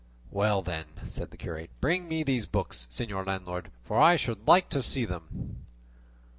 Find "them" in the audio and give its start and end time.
5.05-5.61